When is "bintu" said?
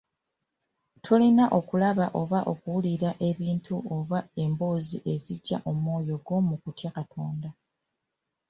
3.39-3.75